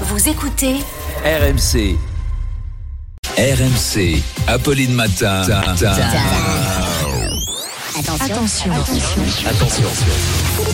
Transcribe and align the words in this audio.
Vous 0.00 0.28
écoutez 0.28 0.74
RMC. 1.24 1.96
RMC. 3.38 4.22
Apolline 4.48 4.92
Matin. 4.92 5.42
Attention. 8.20 8.72
Attention. 9.46 9.84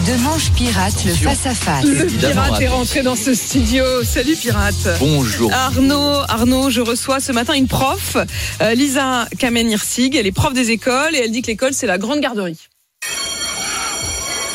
De 0.06 0.22
manche 0.22 0.51
pirate, 0.53 1.04
le 1.04 1.12
face-à-face. 1.12 1.85
Le 1.85 2.06
pirate 2.06 2.33
est 2.33 2.64
attention. 2.64 2.71
rentré 2.71 3.03
dans 3.03 3.14
ce 3.14 3.35
studio. 3.35 3.85
Salut 4.04 4.37
pirate. 4.37 4.88
Bonjour. 4.99 5.53
Arnaud, 5.53 6.23
Arnaud, 6.27 6.71
je 6.71 6.81
reçois 6.81 7.21
ce 7.21 7.33
matin 7.33 7.53
une 7.53 7.69
prof, 7.69 8.17
euh, 8.63 8.75
Lisa 8.75 9.27
Kamen-Hirsig. 9.39 10.17
Elle 10.17 10.27
est 10.27 10.33
prof 10.33 10.55
des 10.55 10.71
écoles 10.71 11.15
et 11.15 11.19
elle 11.25 11.31
dit 11.31 11.43
que 11.43 11.49
l'école, 11.49 11.75
c'est 11.75 11.87
la 11.87 11.99
grande 11.99 12.21
garderie. 12.21 12.57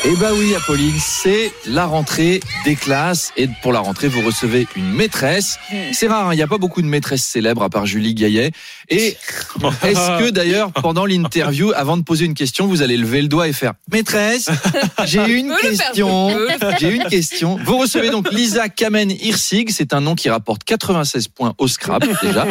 Eh 0.08 0.14
ben 0.14 0.30
oui, 0.38 0.54
Apolline, 0.54 0.94
c'est 1.00 1.50
la 1.66 1.84
rentrée 1.84 2.38
des 2.64 2.76
classes. 2.76 3.32
Et 3.36 3.48
pour 3.60 3.72
la 3.72 3.80
rentrée, 3.80 4.06
vous 4.06 4.20
recevez 4.20 4.68
une 4.76 4.88
maîtresse. 4.92 5.58
C'est 5.92 6.06
rare, 6.06 6.28
hein, 6.28 6.32
il 6.32 6.36
n'y 6.36 6.44
a 6.44 6.46
pas 6.46 6.58
beaucoup 6.58 6.80
de 6.80 6.86
maîtresses 6.86 7.24
célèbres 7.24 7.64
à 7.64 7.70
part 7.70 7.86
Julie 7.86 8.14
Gaillet. 8.14 8.52
Et 8.88 9.16
est-ce 9.82 10.18
que 10.20 10.30
d'ailleurs, 10.30 10.70
pendant 10.70 11.06
l'interview, 11.06 11.72
avant 11.74 11.96
de 11.96 12.04
poser 12.04 12.24
une 12.24 12.34
question, 12.34 12.68
vous 12.68 12.82
allez 12.82 12.96
lever 12.96 13.20
le 13.20 13.26
doigt 13.26 13.48
et 13.48 13.52
faire 13.52 13.72
Maîtresse, 13.92 14.48
j'ai 15.06 15.24
une 15.38 15.52
question. 15.60 16.30
J'ai 16.78 16.94
une 16.94 17.04
question. 17.04 17.58
Vous 17.64 17.76
recevez 17.76 18.10
donc 18.10 18.32
Lisa 18.32 18.68
Kamen-Hirsig. 18.68 19.70
C'est 19.70 19.92
un 19.92 20.00
nom 20.00 20.14
qui 20.14 20.30
rapporte 20.30 20.62
96 20.62 21.26
points 21.28 21.54
au 21.58 21.66
Scrabble, 21.66 22.16
déjà. 22.22 22.46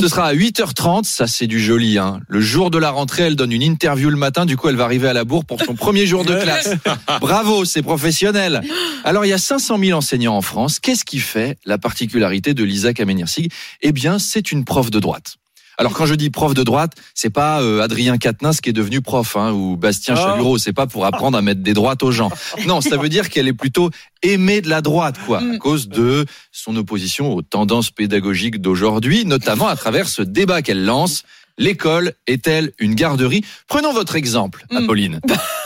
Ce 0.00 0.06
sera 0.06 0.26
à 0.26 0.34
8h30. 0.34 1.02
Ça, 1.02 1.26
c'est 1.26 1.48
du 1.48 1.58
joli, 1.58 1.98
hein. 1.98 2.20
Le 2.28 2.40
jour 2.40 2.70
de 2.70 2.78
la 2.78 2.90
rentrée, 2.90 3.24
elle 3.24 3.36
donne 3.36 3.50
une 3.50 3.62
interview 3.62 4.10
le 4.10 4.16
matin. 4.16 4.46
Du 4.46 4.56
coup, 4.56 4.68
elle 4.68 4.76
va 4.76 4.84
arriver 4.84 5.08
à 5.08 5.12
la 5.12 5.24
bourre 5.24 5.44
pour 5.44 5.60
son 5.60 5.74
premier 5.74 6.06
jour 6.06 6.24
de 6.24 6.34
classe. 6.40 6.70
Bravo, 7.20 7.64
c'est 7.64 7.82
professionnel. 7.82 8.62
Alors, 9.04 9.24
il 9.24 9.28
y 9.28 9.32
a 9.32 9.38
500 9.38 9.78
000 9.78 9.98
enseignants 9.98 10.36
en 10.36 10.42
France. 10.42 10.78
Qu'est-ce 10.80 11.04
qui 11.04 11.18
fait 11.18 11.58
la 11.64 11.78
particularité 11.78 12.54
de 12.54 12.64
Lisa 12.64 12.92
Kamen-Hirsig 12.92 13.50
Eh 13.82 13.92
bien, 13.92 14.18
c'est 14.18 14.52
une 14.52 14.64
prof 14.64 14.90
de 14.90 15.00
droite. 15.00 15.36
Alors 15.76 15.92
quand 15.92 16.06
je 16.06 16.14
dis 16.14 16.30
prof 16.30 16.54
de 16.54 16.62
droite, 16.62 16.92
c'est 17.14 17.30
pas 17.30 17.60
euh, 17.60 17.80
Adrien 17.82 18.16
Quatennens 18.16 18.60
qui 18.60 18.70
est 18.70 18.72
devenu 18.72 19.00
prof 19.00 19.36
hein, 19.36 19.50
ou 19.50 19.76
Bastien 19.76 20.14
Chalureau, 20.14 20.56
c'est 20.56 20.72
pas 20.72 20.86
pour 20.86 21.04
apprendre 21.04 21.36
à 21.36 21.42
mettre 21.42 21.62
des 21.62 21.72
droites 21.74 22.04
aux 22.04 22.12
gens. 22.12 22.30
Non, 22.68 22.80
ça 22.80 22.96
veut 22.96 23.08
dire 23.08 23.28
qu'elle 23.28 23.48
est 23.48 23.52
plutôt 23.52 23.90
aimée 24.22 24.60
de 24.60 24.68
la 24.68 24.82
droite 24.82 25.16
quoi, 25.26 25.40
à 25.40 25.58
cause 25.58 25.88
de 25.88 26.26
son 26.52 26.76
opposition 26.76 27.32
aux 27.34 27.42
tendances 27.42 27.90
pédagogiques 27.90 28.60
d'aujourd'hui, 28.60 29.24
notamment 29.24 29.66
à 29.66 29.74
travers 29.74 30.06
ce 30.08 30.22
débat 30.22 30.62
qu'elle 30.62 30.84
lance. 30.84 31.24
L'école 31.58 32.12
est-elle 32.28 32.72
une 32.78 32.94
garderie? 32.94 33.44
Prenons 33.66 33.92
votre 33.92 34.14
exemple, 34.14 34.64
Mm. 34.70 34.76
Apolline. 34.76 35.20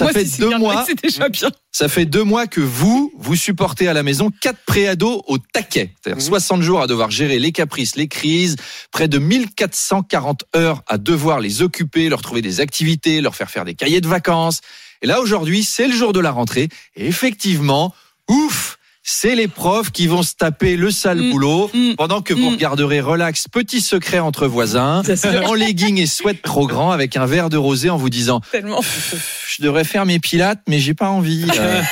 Ça 0.00 0.06
Moi, 0.06 0.12
fait 0.14 0.24
si 0.24 0.40
deux 0.40 0.56
mois. 0.56 0.84
C'est 0.86 1.02
déjà 1.02 1.28
bien. 1.28 1.50
Ça 1.72 1.88
fait 1.88 2.06
deux 2.06 2.24
mois 2.24 2.46
que 2.46 2.62
vous, 2.62 3.12
vous 3.18 3.36
supportez 3.36 3.86
à 3.86 3.92
la 3.92 4.02
maison 4.02 4.30
quatre 4.40 4.60
préados 4.66 5.22
au 5.26 5.36
taquet. 5.36 5.92
C'est-à-dire 6.02 6.22
60 6.22 6.62
jours 6.62 6.80
à 6.80 6.86
devoir 6.86 7.10
gérer 7.10 7.38
les 7.38 7.52
caprices, 7.52 7.96
les 7.96 8.08
crises, 8.08 8.56
près 8.92 9.08
de 9.08 9.18
1440 9.18 10.44
heures 10.56 10.82
à 10.86 10.96
devoir 10.96 11.40
les 11.40 11.60
occuper, 11.60 12.08
leur 12.08 12.22
trouver 12.22 12.40
des 12.40 12.60
activités, 12.60 13.20
leur 13.20 13.34
faire 13.34 13.50
faire 13.50 13.66
des 13.66 13.74
cahiers 13.74 14.00
de 14.00 14.08
vacances. 14.08 14.62
Et 15.02 15.06
là, 15.06 15.20
aujourd'hui, 15.20 15.64
c'est 15.64 15.86
le 15.86 15.94
jour 15.94 16.14
de 16.14 16.20
la 16.20 16.30
rentrée. 16.30 16.68
Et 16.96 17.06
effectivement, 17.06 17.94
ouf, 18.28 18.69
c'est 19.12 19.34
les 19.34 19.48
profs 19.48 19.90
qui 19.90 20.06
vont 20.06 20.22
se 20.22 20.34
taper 20.34 20.76
le 20.76 20.90
sale 20.90 21.20
Mm, 21.20 21.30
boulot 21.30 21.70
mm, 21.74 21.94
pendant 21.96 22.22
que 22.22 22.32
vous 22.32 22.50
mm. 22.50 22.54
regarderez 22.54 23.00
relax, 23.00 23.48
petit 23.48 23.80
secret 23.80 24.20
entre 24.20 24.46
voisins, 24.46 25.02
en 25.46 25.54
legging 25.54 25.98
et 25.98 26.06
sweat 26.06 26.42
trop 26.42 26.66
grand 26.66 26.92
avec 26.92 27.16
un 27.16 27.26
verre 27.26 27.50
de 27.50 27.56
rosé 27.56 27.90
en 27.90 27.96
vous 27.96 28.08
disant 28.08 28.40
Tellement. 28.52 28.80
je 29.48 29.62
devrais 29.62 29.84
faire 29.84 30.06
mes 30.06 30.20
pilates, 30.20 30.60
mais 30.68 30.78
j'ai 30.78 30.94
pas 30.94 31.08
envie. 31.08 31.46
Euh, 31.60 31.82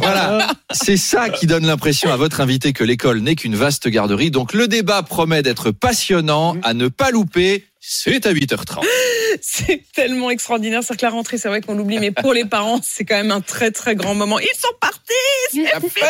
voilà, 0.00 0.46
c'est 0.70 0.96
ça 0.96 1.30
qui 1.30 1.46
donne 1.46 1.66
l'impression 1.66 2.12
à 2.12 2.16
votre 2.16 2.40
invité 2.40 2.72
que 2.72 2.84
l'école 2.84 3.20
n'est 3.20 3.34
qu'une 3.34 3.56
vaste 3.56 3.88
garderie. 3.88 4.30
Donc 4.30 4.52
le 4.52 4.68
débat 4.68 5.02
promet 5.02 5.42
d'être 5.42 5.70
passionnant, 5.70 6.56
à 6.62 6.74
ne 6.74 6.88
pas 6.88 7.10
louper. 7.10 7.64
C'est 7.80 8.26
à 8.26 8.32
8h30. 8.32 8.84
C'est 9.40 9.82
tellement 9.94 10.30
extraordinaire. 10.30 10.82
C'est 10.84 10.96
que 10.96 11.04
la 11.04 11.10
rentrée, 11.10 11.38
c'est 11.38 11.48
vrai 11.48 11.62
qu'on 11.62 11.74
l'oublie, 11.74 11.98
mais 11.98 12.10
pour 12.10 12.34
les 12.34 12.44
parents, 12.44 12.80
c'est 12.82 13.04
quand 13.04 13.16
même 13.16 13.30
un 13.30 13.40
très 13.40 13.70
très 13.70 13.94
grand 13.94 14.14
moment. 14.14 14.38
Ils 14.38 14.58
sont 14.58 14.74
partis. 14.80 15.00
C'est 15.50 15.64
fini. 15.64 16.06